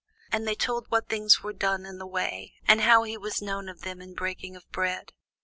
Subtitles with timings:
[0.31, 3.69] And they told what things were done in the way, and how he was known
[3.69, 5.13] of them in breaking of bread.